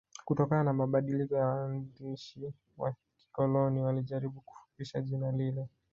kutokana 0.25 0.63
na 0.63 0.73
mabadiliko 0.73 1.35
ya 1.35 1.45
waandishi 1.47 2.53
wa 2.77 2.95
kikoloni 3.17 3.79
walijaribu 3.81 4.41
kufupisha 4.41 5.01
jina 5.01 5.31
lile 5.31 5.67